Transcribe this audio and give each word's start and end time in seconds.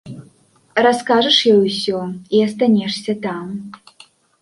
Раскажаш 0.87 1.37
ёй 1.53 1.61
усё 1.69 1.99
і 2.35 2.43
астанешся 2.49 3.13
там. 3.29 3.47